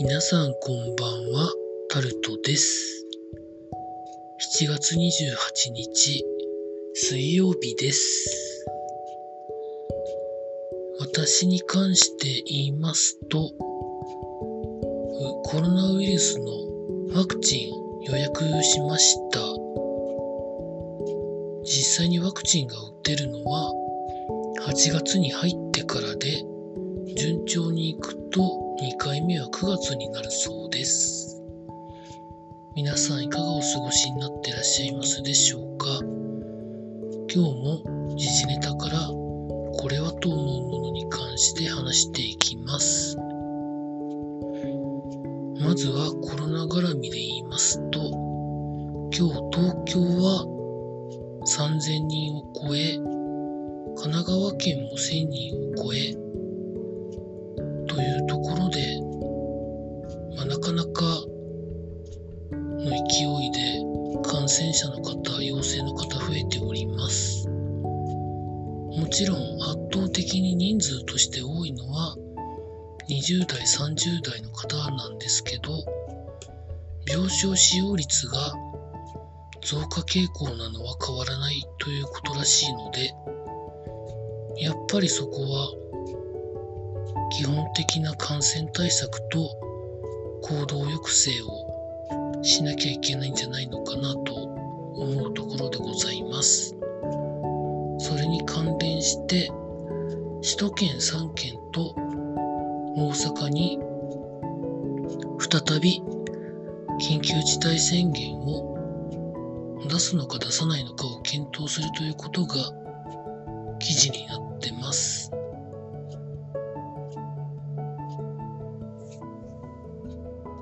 [0.00, 1.52] 皆さんこんばんは、
[1.88, 3.04] タルトです。
[4.60, 6.24] 7月28日、
[6.94, 8.64] 水曜日です。
[11.00, 13.50] 私に関して言いますと、
[15.42, 16.46] コロナウイルスの
[17.16, 17.72] ワクチン
[18.04, 19.40] 予約しました。
[21.64, 23.72] 実際にワクチンが打てるのは
[24.60, 26.44] 8月に入ってからで、
[27.16, 31.42] 順調に行くと2回目は9月になるそうです。
[32.76, 35.86] 皆さんいかがお過ごしになってらっしゃいますでしょうか？
[37.34, 43.16] 今日も時事ネタからこれはと思うものに関して話していきます。
[45.60, 50.46] まずはコロナ絡みで言いますと、今日東京は
[51.48, 52.94] 3000人を超え、
[53.96, 56.14] 神奈川県も1000人を超え、
[57.88, 58.67] というところ
[70.40, 72.16] に人数として多いのは
[73.08, 75.70] 20代、30代の方なんですけど、
[77.06, 78.52] 病床使用率が
[79.62, 83.14] 増加傾向なのは変わらないということらしいので、
[84.62, 85.72] やっぱりそこは
[87.30, 89.38] 基本的な感染対策と
[90.42, 96.74] 行動抑制をしなきゃいけないんじゃないのかなと思うところでございます。
[97.98, 99.50] それに関連して
[100.40, 101.94] 首都圏3県と
[102.96, 103.78] 大阪に
[105.38, 106.02] 再び
[107.00, 108.76] 緊急事態宣言を
[109.88, 112.54] 出すのか出さないのかを検討するということが
[113.80, 115.30] 記事になってます。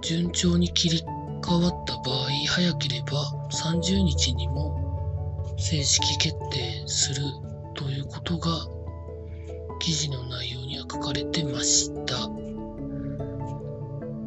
[0.03, 1.03] 順調に切り
[1.43, 7.23] 替わった場合、早ければ30日にも正式決定する
[7.75, 8.76] ということが
[9.87, 12.17] 記事の内容には書かれてました。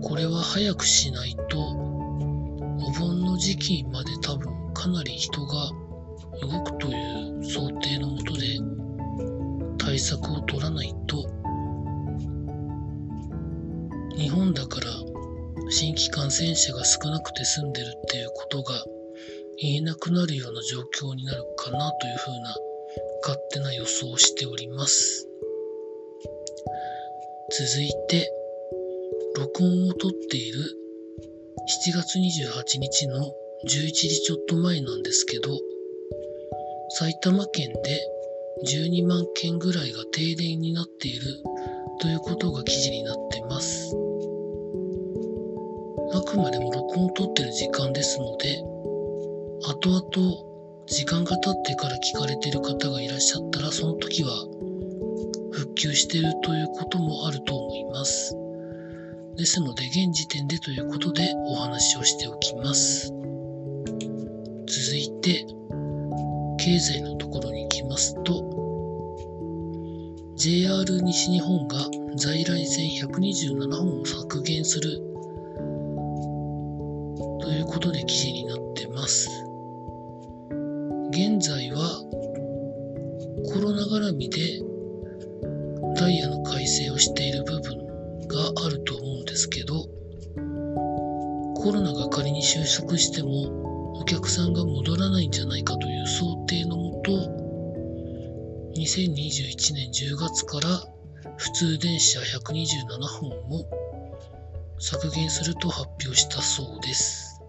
[0.02, 5.70] これは早くしないとお盆の時期まで多分かなり人が
[6.42, 8.58] 動くという想定のもとで
[9.78, 11.30] 対策を取らないと
[14.16, 14.88] 日本だから
[15.70, 18.82] 新規感染者が少なくて済んでるっていうことが
[19.58, 22.56] 言えなくなるような状況になるかなというふうな
[23.24, 25.30] 勝手な予想をしております。
[27.52, 28.32] 続いて、
[29.36, 33.34] 録音を撮っている7月28日の
[33.66, 35.58] 11時ちょっと前なんですけど、
[36.90, 38.00] 埼玉県で
[38.68, 41.22] 12万件ぐらいが停電になっている
[42.00, 43.96] ということが記事になってます。
[46.14, 48.62] あくまでも録音を取ってる時間ですので、
[49.66, 50.06] 後々
[50.86, 54.46] 時間が経ってから聞かれてる方がいらっしゃったら、その時は
[55.80, 58.36] 復旧しているということもあると思います。
[59.38, 63.14] ですので、現時点でということでお話をしておきます。
[64.68, 65.46] 続いて、
[66.58, 68.44] 経済のところに行きますと、
[70.36, 71.78] JR 西日本が
[72.18, 75.00] 在来線127本を削減する
[77.42, 79.30] ということで記事になってます。
[81.12, 82.02] 現在は
[83.54, 84.59] コロナ絡みで
[87.00, 87.78] している部分
[88.28, 89.86] があると思うんですけど、
[91.56, 97.12] コロナが仮に収束してもお客さんが戻らないんじゃないかという想定のもと、
[98.76, 100.70] 2021年10月から
[101.38, 102.86] 普通電車127
[103.20, 103.66] 本を
[104.80, 107.42] 削減すると発表したそうです。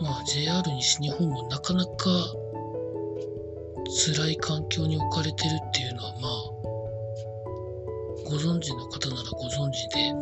[0.00, 1.90] まあ JR 西日本もなかなか
[4.14, 6.37] 辛い環境に置かれてるっていうのはまあ
[8.28, 10.12] ご存知の方ならご存知で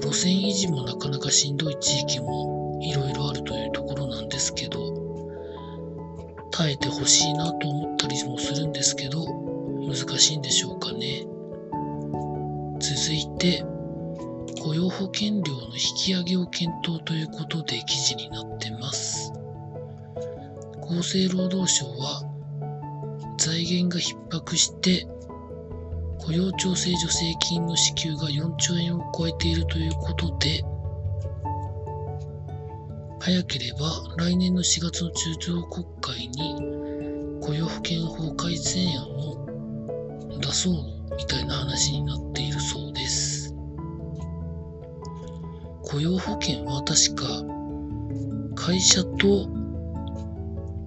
[0.00, 4.80] 路線維持もなかなかしんどい地域もいろいろあるというところなんですけど
[6.50, 9.26] 耐えてほしいなと思ったりもするんですけど
[9.86, 11.26] 難しいんでしょうかね。
[12.80, 13.64] 続いて
[14.62, 19.32] 雇用保険料の引き上げを検討ということで記事になってます。
[20.84, 22.22] 厚生労働省は
[23.36, 25.06] 財源が逼迫して
[26.28, 30.62] 雇用調整助成金の支給が4兆円を超えているということで
[33.18, 43.54] 早ければ来年の4月の中朝国会に雇用保険法改正案を出そうみたいな話になっているそうです。
[45.84, 47.24] 雇用保険は確か
[48.54, 49.48] 会社と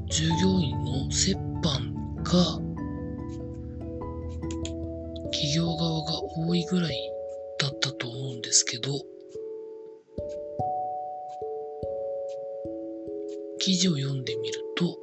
[0.05, 1.33] 従業員の折
[1.63, 2.70] 半が
[5.41, 7.11] 企業側が多いぐらい
[7.59, 8.91] だったと思うんですけど
[13.57, 14.97] 記事を読んでみると保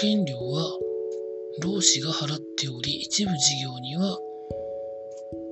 [0.00, 0.78] 険料は
[1.62, 4.18] 労使が払っており一部事業には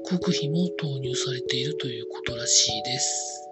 [0.06, 3.48] 国費も投入されているということらしいです。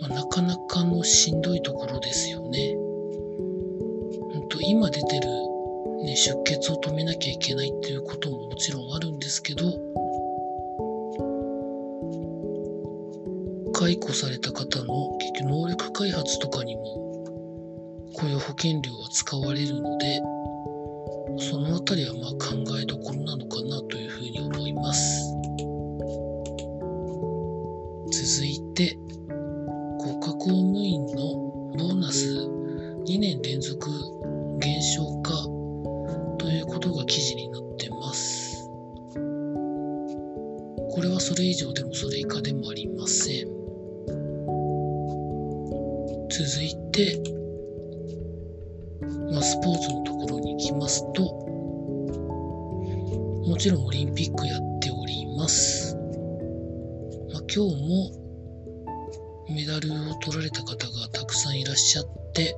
[0.00, 2.89] まあ、なかなかのしんどいところですよね。
[4.70, 5.26] 今出てる、
[6.04, 9.64] ね、出血を止めなきゃいけないっていうことももちろんあるんですけど
[13.72, 16.82] 解雇された方の結局能力開発とかにも
[18.14, 20.20] 雇用保険料は使われるので
[21.50, 25.34] そのあたりはまあ考えどころなのかなというふうに思います。
[28.12, 28.96] 続いて
[41.20, 43.60] それ以上でもそれ以下でもありません
[46.30, 47.20] 続いて、
[49.32, 51.22] まあ、スポーツのところに行きますと、
[53.46, 55.96] もちろんオリンピックやっております。
[57.32, 58.12] まあ、今日も
[59.50, 62.56] メダルを取られた方がたくさんいらっしゃって、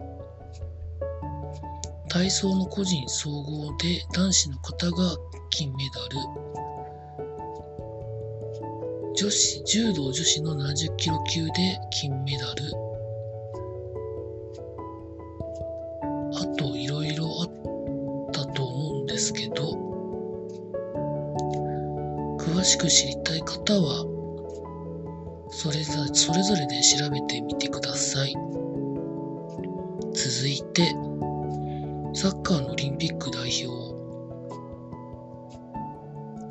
[2.08, 5.16] 体操の個人総合で男子の方が
[5.50, 6.18] 金メダル、
[9.22, 11.52] 女子、柔道女子の70キロ級で
[11.92, 12.64] 金メダル、
[16.34, 19.74] あと、いろいろあったと思うんですけど、
[22.36, 24.04] 詳しく知りたい方は、
[25.52, 28.34] それぞれそれぞれで調べてみてください。
[30.14, 30.96] 続いて、
[32.12, 33.68] サッカーのオリンピック代表、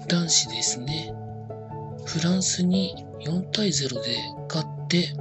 [0.07, 1.13] 男子ですね。
[2.05, 4.17] フランスに4対0で
[4.49, 5.13] 勝って、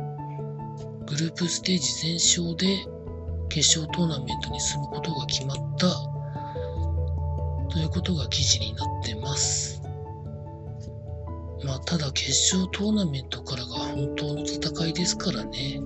[1.06, 2.84] グループステージ全勝で
[3.48, 5.88] 決勝トーナメントに進むことが決まった
[7.72, 9.82] ということが記事になってます。
[11.64, 15.80] まあ、ただ決勝トーナメントからが本当の戦いですからね。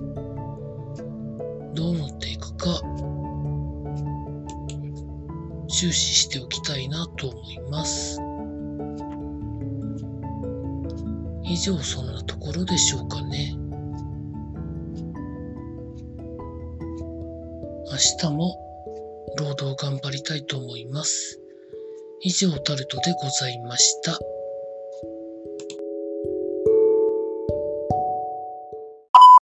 [1.73, 2.81] どうなっていくか、
[5.67, 8.24] 注視しておきたいなと思います。
[11.55, 13.55] 以上そんなところでしょうかね。
[17.89, 18.57] 明日も
[19.37, 21.39] 労働頑張りたいと思います。
[22.19, 24.19] 以上タルトでございました。